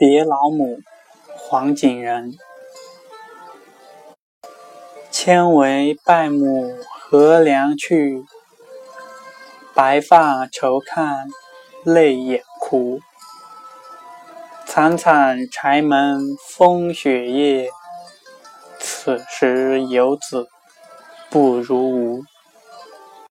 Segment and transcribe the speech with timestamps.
[0.00, 0.80] 别老母
[1.36, 2.32] 黄景仁
[5.10, 8.24] 千为拜母何良去
[9.74, 11.28] 白发愁看
[11.84, 13.00] 泪眼哭
[14.64, 17.68] 惨惨柴门风雪夜
[18.78, 20.48] 此时游子
[21.28, 22.24] 不如无。